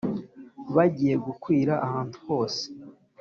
bagiye 0.75 1.15
gukwira 1.25 1.73
ahantu 1.85 2.17
hose 2.27 2.63